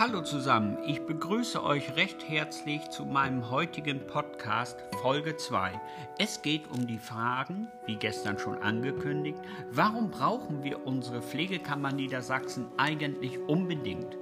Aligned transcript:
Hallo 0.00 0.20
zusammen, 0.20 0.78
ich 0.86 1.04
begrüße 1.06 1.60
euch 1.60 1.96
recht 1.96 2.28
herzlich 2.28 2.88
zu 2.88 3.04
meinem 3.04 3.50
heutigen 3.50 4.06
Podcast 4.06 4.76
Folge 5.02 5.36
2. 5.36 5.72
Es 6.20 6.40
geht 6.40 6.70
um 6.70 6.86
die 6.86 7.00
Fragen, 7.00 7.66
wie 7.84 7.96
gestern 7.96 8.38
schon 8.38 8.58
angekündigt, 8.58 9.40
warum 9.72 10.12
brauchen 10.12 10.62
wir 10.62 10.86
unsere 10.86 11.20
Pflegekammer 11.20 11.90
Niedersachsen 11.90 12.68
eigentlich 12.76 13.40
unbedingt? 13.48 14.16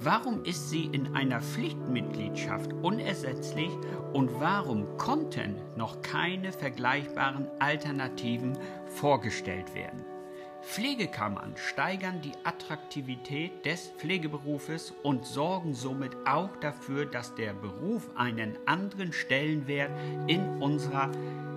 Warum 0.00 0.42
ist 0.42 0.70
sie 0.70 0.86
in 0.86 1.14
einer 1.14 1.40
Pflichtmitgliedschaft 1.40 2.72
unersetzlich 2.82 3.70
und 4.12 4.40
warum 4.40 4.96
konnten 4.96 5.54
noch 5.76 6.02
keine 6.02 6.50
vergleichbaren 6.50 7.46
Alternativen 7.60 8.58
vorgestellt 8.86 9.72
werden? 9.72 10.15
Pflegekammern 10.66 11.54
steigern 11.56 12.20
die 12.20 12.32
Attraktivität 12.42 13.64
des 13.64 13.92
Pflegeberufes 13.98 14.92
und 15.04 15.24
sorgen 15.24 15.74
somit 15.74 16.10
auch 16.26 16.50
dafür, 16.60 17.06
dass 17.06 17.34
der 17.36 17.54
Beruf 17.54 18.10
einen 18.16 18.58
anderen 18.66 19.12
Stellenwert 19.12 19.92
in 20.26 20.60
unserer 20.60 21.10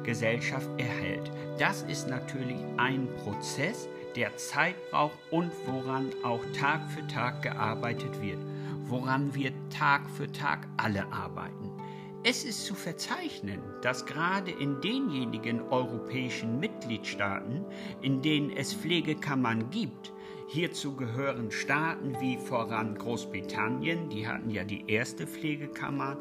Gesellschaft 0.03 0.69
erhält. 0.77 1.31
Das 1.57 1.81
ist 1.81 2.07
natürlich 2.07 2.59
ein 2.77 3.07
Prozess, 3.23 3.89
der 4.15 4.37
Zeit 4.37 4.75
braucht 4.91 5.17
und 5.31 5.51
woran 5.65 6.11
auch 6.23 6.41
Tag 6.57 6.81
für 6.91 7.05
Tag 7.07 7.41
gearbeitet 7.41 8.21
wird, 8.21 8.39
woran 8.85 9.33
wir 9.33 9.51
Tag 9.69 10.07
für 10.11 10.31
Tag 10.31 10.67
alle 10.77 11.11
arbeiten. 11.11 11.78
Es 12.21 12.43
ist 12.43 12.65
zu 12.65 12.75
verzeichnen, 12.75 13.61
dass 13.81 14.05
gerade 14.05 14.51
in 14.51 14.81
denjenigen 14.81 15.61
europäischen 15.61 16.59
Mitgliedstaaten, 16.59 17.63
in 18.01 18.21
denen 18.21 18.49
es 18.51 18.73
Pflegekammern 18.73 19.69
gibt, 19.69 20.11
hierzu 20.47 20.97
gehören 20.97 21.49
Staaten 21.49 22.19
wie 22.19 22.37
voran 22.37 22.95
Großbritannien, 22.95 24.09
die 24.09 24.27
hatten 24.27 24.49
ja 24.49 24.65
die 24.65 24.83
erste 24.91 25.27
Pflegekammer, 25.27 26.17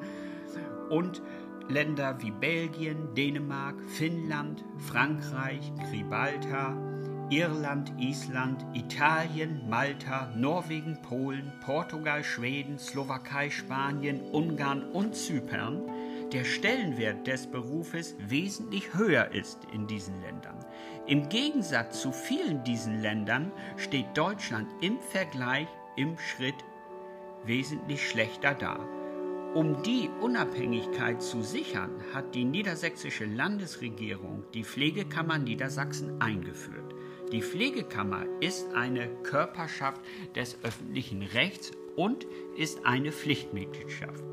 und 0.88 1.20
Länder 1.68 2.16
wie 2.22 2.30
Belgien, 2.30 3.14
Dänemark, 3.14 3.74
Finnland, 3.88 4.64
Frankreich, 4.78 5.72
Gibraltar, 5.90 6.87
Irland, 7.30 7.92
Island, 7.98 8.64
Italien, 8.74 9.68
Malta, 9.68 10.32
Norwegen, 10.36 10.98
Polen, 11.02 11.52
Portugal, 11.64 12.24
Schweden, 12.24 12.78
Slowakei, 12.78 13.50
Spanien, 13.50 14.20
Ungarn 14.32 14.82
und 14.92 15.14
Zypern 15.14 15.82
der 16.32 16.44
Stellenwert 16.44 17.26
des 17.26 17.46
Berufes 17.46 18.14
wesentlich 18.18 18.94
höher 18.94 19.32
ist 19.32 19.58
in 19.72 19.86
diesen 19.86 20.20
Ländern. 20.20 20.64
Im 21.06 21.28
Gegensatz 21.28 22.02
zu 22.02 22.12
vielen 22.12 22.62
diesen 22.64 23.00
Ländern 23.00 23.50
steht 23.76 24.06
Deutschland 24.14 24.68
im 24.82 24.98
Vergleich 25.00 25.68
im 25.96 26.18
Schritt 26.18 26.54
wesentlich 27.44 28.06
schlechter 28.06 28.54
da. 28.54 28.78
Um 29.54 29.82
die 29.82 30.10
Unabhängigkeit 30.20 31.22
zu 31.22 31.42
sichern, 31.42 31.90
hat 32.12 32.34
die 32.34 32.44
niedersächsische 32.44 33.24
Landesregierung 33.24 34.44
die 34.52 34.64
Pflegekammer 34.64 35.38
Niedersachsen 35.38 36.20
eingeführt. 36.20 36.87
Die 37.32 37.42
Pflegekammer 37.42 38.24
ist 38.40 38.72
eine 38.74 39.08
Körperschaft 39.22 40.00
des 40.34 40.56
öffentlichen 40.62 41.22
Rechts 41.22 41.72
und 41.94 42.26
ist 42.56 42.86
eine 42.86 43.12
Pflichtmitgliedschaft. 43.12 44.24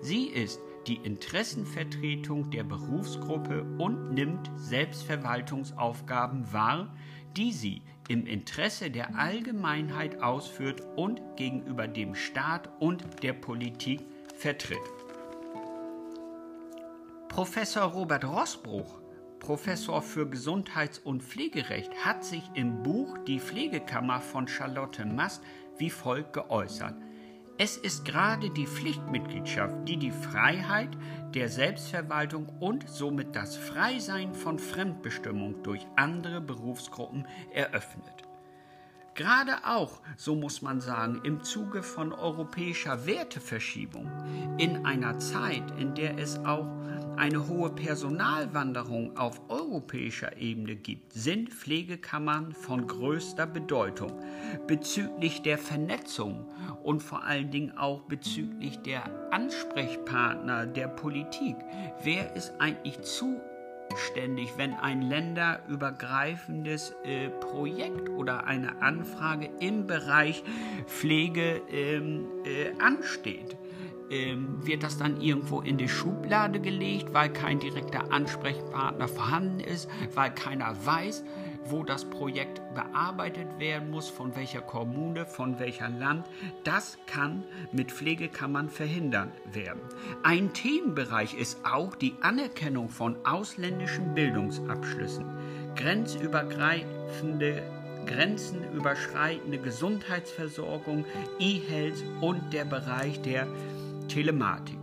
Sie 0.00 0.26
ist 0.26 0.60
die 0.86 1.00
Interessenvertretung 1.02 2.50
der 2.50 2.62
Berufsgruppe 2.62 3.64
und 3.78 4.12
nimmt 4.14 4.48
Selbstverwaltungsaufgaben 4.56 6.52
wahr, 6.52 6.94
die 7.36 7.50
sie 7.50 7.82
im 8.08 8.26
Interesse 8.26 8.92
der 8.92 9.18
Allgemeinheit 9.18 10.22
ausführt 10.22 10.82
und 10.94 11.20
gegenüber 11.36 11.88
dem 11.88 12.14
Staat 12.14 12.70
und 12.78 13.24
der 13.24 13.32
Politik 13.32 14.02
vertritt. 14.36 14.78
Professor 17.28 17.82
Robert 17.82 18.24
Rossbruch 18.24 19.00
Professor 19.46 20.02
für 20.02 20.28
Gesundheits- 20.28 20.98
und 20.98 21.22
Pflegerecht, 21.22 21.92
hat 22.04 22.24
sich 22.24 22.42
im 22.54 22.82
Buch 22.82 23.16
Die 23.28 23.38
Pflegekammer 23.38 24.20
von 24.20 24.48
Charlotte 24.48 25.04
Mast 25.04 25.40
wie 25.78 25.88
folgt 25.88 26.32
geäußert. 26.32 26.96
Es 27.56 27.76
ist 27.76 28.04
gerade 28.04 28.50
die 28.50 28.66
Pflichtmitgliedschaft, 28.66 29.76
die 29.86 29.98
die 29.98 30.10
Freiheit 30.10 30.90
der 31.32 31.48
Selbstverwaltung 31.48 32.48
und 32.58 32.90
somit 32.90 33.36
das 33.36 33.56
Freisein 33.56 34.34
von 34.34 34.58
Fremdbestimmung 34.58 35.62
durch 35.62 35.86
andere 35.94 36.40
Berufsgruppen 36.40 37.24
eröffnet. 37.54 38.25
Gerade 39.16 39.64
auch, 39.64 40.00
so 40.18 40.34
muss 40.34 40.60
man 40.60 40.82
sagen, 40.82 41.22
im 41.24 41.42
Zuge 41.42 41.82
von 41.82 42.12
europäischer 42.12 43.06
Werteverschiebung, 43.06 44.10
in 44.58 44.84
einer 44.84 45.18
Zeit, 45.18 45.62
in 45.78 45.94
der 45.94 46.18
es 46.18 46.38
auch 46.40 46.66
eine 47.16 47.48
hohe 47.48 47.70
Personalwanderung 47.70 49.16
auf 49.16 49.40
europäischer 49.48 50.36
Ebene 50.36 50.76
gibt, 50.76 51.14
sind 51.14 51.48
Pflegekammern 51.48 52.52
von 52.52 52.86
größter 52.86 53.46
Bedeutung 53.46 54.12
bezüglich 54.66 55.40
der 55.40 55.56
Vernetzung 55.56 56.44
und 56.82 57.02
vor 57.02 57.24
allen 57.24 57.50
Dingen 57.50 57.78
auch 57.78 58.02
bezüglich 58.02 58.82
der 58.82 59.02
Ansprechpartner 59.32 60.66
der 60.66 60.88
Politik. 60.88 61.56
Wer 62.02 62.36
ist 62.36 62.52
eigentlich 62.58 63.00
zuständig, 63.90 64.54
wenn 64.56 64.74
ein 64.74 65.02
länderübergreifendes 65.02 66.94
äh, 67.04 67.28
Projekt 67.28 68.08
oder 68.10 68.46
eine 68.46 68.82
Anfrage 68.82 69.48
im 69.60 69.86
Bereich 69.86 70.42
Pflege 70.86 71.60
ähm, 71.70 72.26
äh, 72.44 72.72
ansteht? 72.80 73.56
ähm, 74.10 74.64
wird 74.66 74.82
das 74.82 74.98
dann 74.98 75.20
irgendwo 75.20 75.60
in 75.60 75.78
die 75.78 75.88
Schublade 75.88 76.60
gelegt, 76.60 77.12
weil 77.12 77.28
kein 77.30 77.58
direkter 77.58 78.12
Ansprechpartner 78.12 79.08
vorhanden 79.08 79.60
ist, 79.60 79.88
weil 80.14 80.30
keiner 80.30 80.74
weiß, 80.84 81.24
wo 81.70 81.82
das 81.82 82.04
Projekt 82.04 82.60
bearbeitet 82.74 83.58
werden 83.58 83.90
muss, 83.90 84.08
von 84.08 84.34
welcher 84.36 84.60
Kommune, 84.60 85.26
von 85.26 85.58
welcher 85.58 85.88
Land. 85.88 86.26
Das 86.64 86.98
kann 87.06 87.44
mit 87.72 87.92
Pflegekammern 87.92 88.68
verhindert 88.68 89.30
werden. 89.52 89.80
Ein 90.22 90.52
Themenbereich 90.52 91.34
ist 91.34 91.58
auch 91.64 91.94
die 91.94 92.14
Anerkennung 92.20 92.88
von 92.88 93.16
ausländischen 93.24 94.14
Bildungsabschlüssen. 94.14 95.24
Grenzübergreifende 95.76 97.62
grenzenüberschreitende 98.06 99.58
Gesundheitsversorgung, 99.58 101.04
E-Health 101.38 102.04
und 102.20 102.52
der 102.52 102.64
Bereich 102.64 103.20
der 103.20 103.46
Telematik. 104.08 104.78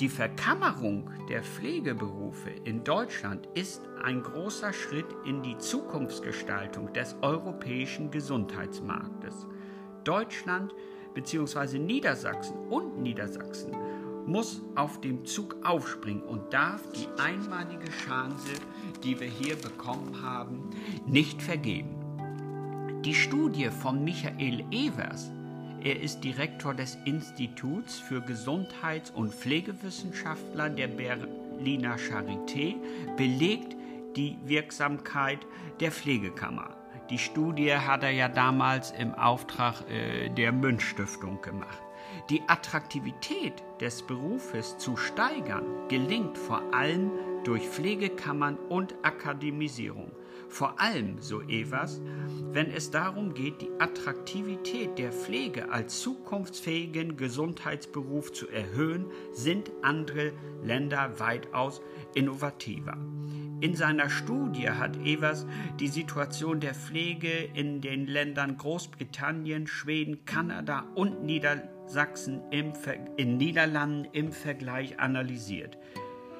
Die 0.00 0.08
Verkammerung 0.08 1.10
der 1.28 1.42
Pflegeberufe 1.42 2.17
in 2.64 2.84
Deutschland 2.84 3.48
ist 3.54 3.82
ein 4.02 4.22
großer 4.22 4.72
Schritt 4.72 5.06
in 5.24 5.42
die 5.42 5.58
Zukunftsgestaltung 5.58 6.92
des 6.92 7.16
europäischen 7.22 8.10
Gesundheitsmarktes. 8.10 9.46
Deutschland 10.04 10.74
bzw. 11.14 11.78
Niedersachsen 11.78 12.56
und 12.70 12.98
Niedersachsen 13.02 13.72
muss 14.26 14.62
auf 14.74 15.00
dem 15.00 15.24
Zug 15.24 15.56
aufspringen 15.64 16.22
und 16.22 16.52
darf 16.52 16.82
die 16.92 17.08
einmalige 17.20 17.90
Chance, 17.90 18.52
die 19.02 19.18
wir 19.18 19.28
hier 19.28 19.56
bekommen 19.56 20.22
haben, 20.22 20.70
nicht 21.06 21.40
vergeben. 21.40 21.94
Die 23.04 23.14
Studie 23.14 23.70
von 23.70 24.04
Michael 24.04 24.64
Evers 24.70 25.30
er 25.80 26.00
ist 26.00 26.24
Direktor 26.24 26.74
des 26.74 26.98
Instituts 27.04 28.00
für 28.00 28.20
Gesundheits- 28.20 29.12
und 29.12 29.32
Pflegewissenschaftler 29.32 30.70
der 30.70 30.88
Berliner 31.58 31.96
Charité, 31.98 32.76
belegt 33.16 33.76
die 34.16 34.38
Wirksamkeit 34.44 35.40
der 35.80 35.90
Pflegekammer. 35.90 36.70
Die 37.10 37.18
Studie 37.18 37.74
hat 37.74 38.04
er 38.04 38.10
ja 38.10 38.28
damals 38.28 38.92
im 38.92 39.14
Auftrag 39.14 39.82
äh, 39.90 40.28
der 40.28 40.52
Münch 40.52 40.84
Stiftung 40.84 41.42
gemacht. 41.42 41.82
Die 42.30 42.42
Attraktivität 42.46 43.54
des 43.80 44.02
Berufes 44.02 44.78
zu 44.78 44.96
steigern 44.96 45.64
gelingt 45.88 46.38
vor 46.38 46.62
allem 46.72 47.10
durch 47.44 47.68
Pflegekammern 47.68 48.56
und 48.68 48.94
Akademisierung. 49.02 50.12
Vor 50.48 50.80
allem, 50.80 51.18
so 51.20 51.42
Evers, 51.42 52.00
wenn 52.52 52.70
es 52.70 52.90
darum 52.90 53.34
geht, 53.34 53.60
die 53.60 53.70
Attraktivität 53.78 54.98
der 54.98 55.12
Pflege 55.12 55.70
als 55.70 56.00
zukunftsfähigen 56.00 57.16
Gesundheitsberuf 57.16 58.32
zu 58.32 58.48
erhöhen, 58.48 59.06
sind 59.32 59.70
andere 59.82 60.32
Länder 60.62 61.18
weitaus 61.18 61.82
innovativer. 62.14 62.96
In 63.60 63.74
seiner 63.74 64.08
Studie 64.08 64.70
hat 64.70 64.96
Evers 64.98 65.44
die 65.80 65.88
Situation 65.88 66.60
der 66.60 66.74
Pflege 66.74 67.50
in 67.54 67.80
den 67.80 68.06
Ländern 68.06 68.56
Großbritannien, 68.56 69.66
Schweden, 69.66 70.24
Kanada 70.24 70.86
und 70.94 71.24
Niedersachsen 71.24 72.40
im 72.52 72.72
in 73.16 73.36
Niederlanden 73.36 74.06
im 74.12 74.30
Vergleich 74.30 75.00
analysiert. 75.00 75.76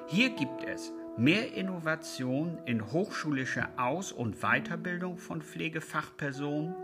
Hier 0.07 0.31
gibt 0.31 0.63
es 0.65 0.93
mehr 1.19 1.53
Innovation 1.55 2.59
in 2.65 2.93
hochschulischer 2.93 3.69
Aus- 3.77 4.13
und 4.13 4.37
Weiterbildung 4.41 5.19
von 5.19 5.43
Pflegefachpersonen, 5.43 6.75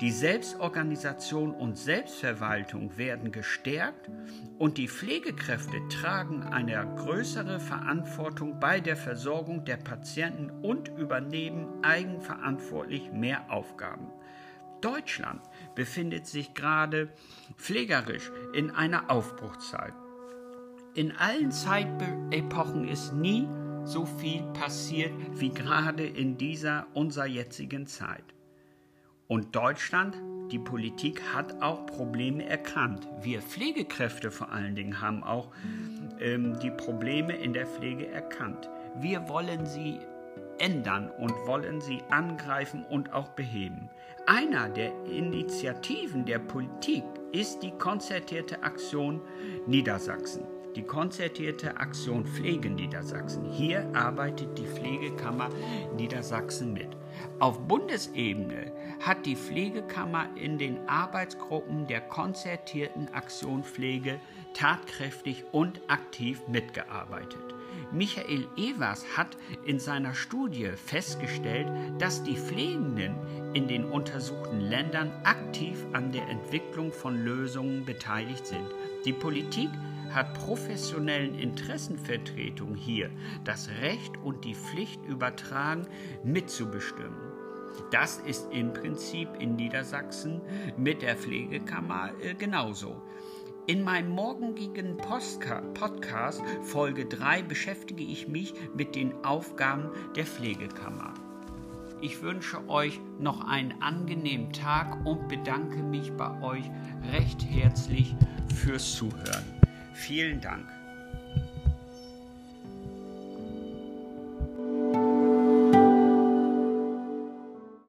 Die 0.00 0.10
Selbstorganisation 0.10 1.54
und 1.54 1.78
Selbstverwaltung 1.78 2.96
werden 2.96 3.30
gestärkt 3.30 4.10
und 4.58 4.76
die 4.76 4.88
Pflegekräfte 4.88 5.76
tragen 5.88 6.42
eine 6.42 6.84
größere 6.96 7.60
Verantwortung 7.60 8.58
bei 8.58 8.80
der 8.80 8.96
Versorgung 8.96 9.64
der 9.64 9.76
Patienten 9.76 10.50
und 10.50 10.88
übernehmen 10.98 11.68
eigenverantwortlich 11.82 13.12
mehr 13.12 13.50
Aufgaben. 13.50 14.10
Deutschland 14.80 15.40
befindet 15.76 16.26
sich 16.26 16.54
gerade 16.54 17.08
pflegerisch 17.56 18.32
in 18.52 18.72
einer 18.72 19.10
Aufbruchszeit. 19.10 19.94
In 20.96 21.10
allen 21.10 21.50
Zeitepochen 21.50 22.86
ist 22.86 23.14
nie 23.14 23.48
so 23.84 24.06
viel 24.06 24.42
passiert 24.52 25.10
wie 25.32 25.48
gerade 25.50 26.06
in 26.06 26.38
dieser 26.38 26.86
unserer 26.94 27.26
jetzigen 27.26 27.88
Zeit. 27.88 28.22
Und 29.26 29.56
Deutschland, 29.56 30.16
die 30.52 30.60
Politik 30.60 31.20
hat 31.34 31.60
auch 31.60 31.84
Probleme 31.86 32.46
erkannt. 32.46 33.08
Wir 33.20 33.42
Pflegekräfte 33.42 34.30
vor 34.30 34.52
allen 34.52 34.76
Dingen 34.76 35.00
haben 35.00 35.24
auch 35.24 35.48
ähm, 36.20 36.60
die 36.60 36.70
Probleme 36.70 37.34
in 37.38 37.52
der 37.52 37.66
Pflege 37.66 38.06
erkannt. 38.06 38.70
Wir 39.00 39.28
wollen 39.28 39.66
sie 39.66 39.98
ändern 40.60 41.10
und 41.18 41.32
wollen 41.44 41.80
sie 41.80 42.04
angreifen 42.10 42.84
und 42.88 43.12
auch 43.12 43.30
beheben. 43.30 43.90
Einer 44.26 44.68
der 44.68 44.92
Initiativen 45.06 46.24
der 46.24 46.38
Politik 46.38 47.02
ist 47.32 47.64
die 47.64 47.72
konzertierte 47.72 48.62
Aktion 48.62 49.20
Niedersachsen 49.66 50.53
die 50.76 50.82
konzertierte 50.82 51.76
Aktion 51.76 52.26
Pflege 52.26 52.70
Niedersachsen. 52.70 53.50
Hier 53.50 53.88
arbeitet 53.94 54.58
die 54.58 54.66
Pflegekammer 54.66 55.50
Niedersachsen 55.96 56.72
mit. 56.72 56.88
Auf 57.38 57.60
Bundesebene 57.68 58.72
hat 59.00 59.26
die 59.26 59.36
Pflegekammer 59.36 60.28
in 60.36 60.58
den 60.58 60.88
Arbeitsgruppen 60.88 61.86
der 61.86 62.00
konzertierten 62.00 63.08
Aktion 63.12 63.62
Pflege 63.62 64.20
tatkräftig 64.54 65.44
und 65.52 65.80
aktiv 65.88 66.40
mitgearbeitet. 66.48 67.54
Michael 67.92 68.46
Evers 68.56 69.04
hat 69.16 69.36
in 69.64 69.78
seiner 69.78 70.14
Studie 70.14 70.70
festgestellt, 70.76 71.68
dass 71.98 72.22
die 72.22 72.36
Pflegenden 72.36 73.14
in 73.52 73.68
den 73.68 73.84
untersuchten 73.84 74.60
Ländern 74.60 75.12
aktiv 75.22 75.78
an 75.92 76.10
der 76.10 76.28
Entwicklung 76.28 76.92
von 76.92 77.24
Lösungen 77.24 77.84
beteiligt 77.84 78.46
sind. 78.46 78.66
Die 79.04 79.12
Politik 79.12 79.68
hat 80.10 80.32
professionellen 80.34 81.38
Interessenvertretung 81.38 82.74
hier 82.74 83.10
das 83.44 83.68
Recht 83.82 84.16
und 84.22 84.44
die 84.44 84.54
Pflicht 84.54 85.04
übertragen, 85.04 85.86
mitzubestimmen. 86.22 87.34
Das 87.90 88.18
ist 88.18 88.48
im 88.52 88.72
Prinzip 88.72 89.28
in 89.40 89.56
Niedersachsen 89.56 90.40
mit 90.76 91.02
der 91.02 91.16
Pflegekammer 91.16 92.12
äh, 92.22 92.34
genauso. 92.34 93.02
In 93.66 93.82
meinem 93.82 94.10
morgigen 94.10 94.96
Podcast 94.98 96.42
Folge 96.62 97.06
3 97.06 97.42
beschäftige 97.42 98.04
ich 98.04 98.28
mich 98.28 98.54
mit 98.74 98.94
den 98.94 99.24
Aufgaben 99.24 99.90
der 100.14 100.26
Pflegekammer. 100.26 101.14
Ich 102.04 102.20
wünsche 102.20 102.68
euch 102.68 103.00
noch 103.18 103.46
einen 103.46 103.80
angenehmen 103.80 104.52
Tag 104.52 105.06
und 105.06 105.26
bedanke 105.26 105.82
mich 105.82 106.12
bei 106.12 106.38
euch 106.42 106.70
recht 107.14 107.42
herzlich 107.48 108.14
fürs 108.54 108.96
Zuhören. 108.96 109.42
Vielen 109.94 110.38
Dank. 110.38 110.68